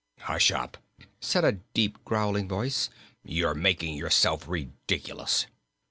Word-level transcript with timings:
"Hush 0.21 0.49
up!" 0.49 0.79
said 1.19 1.45
a 1.45 1.59
deep, 1.75 2.03
growling 2.05 2.47
voice. 2.49 2.89
"You're 3.23 3.53
making 3.53 3.93
yourself 3.95 4.47
ridiculous." 4.47 5.45